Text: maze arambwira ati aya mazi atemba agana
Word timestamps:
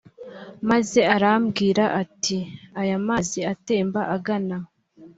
maze 0.69 0.99
arambwira 1.15 1.83
ati 2.01 2.37
aya 2.81 2.97
mazi 3.07 3.39
atemba 3.53 4.01
agana 4.15 4.57